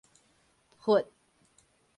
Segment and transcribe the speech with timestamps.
[0.81, 1.05] 刜